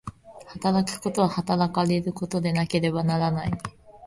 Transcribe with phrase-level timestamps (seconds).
[0.47, 3.51] 働くことは働かれることでなければならない。